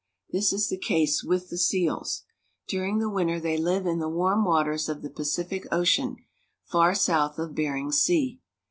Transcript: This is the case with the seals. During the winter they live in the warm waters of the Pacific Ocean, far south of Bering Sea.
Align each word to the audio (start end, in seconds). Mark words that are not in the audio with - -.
This 0.31 0.51
is 0.51 0.67
the 0.67 0.79
case 0.79 1.23
with 1.23 1.51
the 1.51 1.59
seals. 1.59 2.23
During 2.67 2.97
the 2.97 3.07
winter 3.07 3.39
they 3.39 3.55
live 3.55 3.85
in 3.85 3.99
the 3.99 4.09
warm 4.09 4.45
waters 4.45 4.89
of 4.89 5.03
the 5.03 5.11
Pacific 5.11 5.67
Ocean, 5.71 6.17
far 6.63 6.95
south 6.95 7.37
of 7.37 7.53
Bering 7.53 7.91
Sea. 7.91 8.39